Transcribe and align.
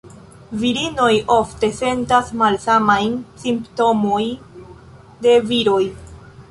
Virinoj 0.61 1.09
ofte 1.35 1.69
sentas 1.81 2.33
malsamajn 2.43 3.15
simptomoj 3.45 4.25
de 5.29 5.41
viroj. 5.53 5.83